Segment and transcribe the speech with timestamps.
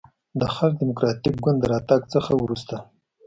[0.39, 2.75] د خلق دیموکراتیک ګوند د راتګ نه وروسته